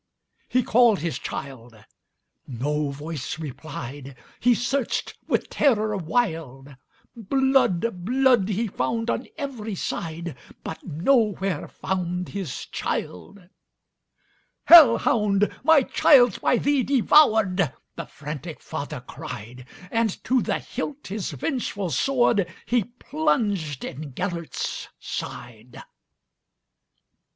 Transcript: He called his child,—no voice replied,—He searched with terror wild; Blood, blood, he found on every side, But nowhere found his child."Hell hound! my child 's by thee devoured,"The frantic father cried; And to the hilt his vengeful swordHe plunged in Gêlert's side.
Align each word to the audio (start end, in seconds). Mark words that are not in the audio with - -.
He 0.49 0.63
called 0.63 0.97
his 0.97 1.19
child,—no 1.19 2.89
voice 2.89 3.37
replied,—He 3.37 4.55
searched 4.55 5.13
with 5.27 5.47
terror 5.47 5.95
wild; 5.95 6.75
Blood, 7.15 8.03
blood, 8.03 8.49
he 8.49 8.65
found 8.65 9.11
on 9.11 9.27
every 9.37 9.75
side, 9.75 10.35
But 10.63 10.81
nowhere 10.83 11.67
found 11.67 12.29
his 12.29 12.65
child."Hell 12.65 14.97
hound! 14.97 15.55
my 15.63 15.83
child 15.83 16.33
's 16.33 16.39
by 16.39 16.57
thee 16.57 16.81
devoured,"The 16.81 18.07
frantic 18.07 18.59
father 18.59 19.01
cried; 19.01 19.67
And 19.91 20.23
to 20.23 20.41
the 20.41 20.57
hilt 20.57 21.05
his 21.09 21.29
vengeful 21.29 21.91
swordHe 21.91 22.91
plunged 22.97 23.85
in 23.85 24.13
Gêlert's 24.13 24.87
side. 24.99 25.83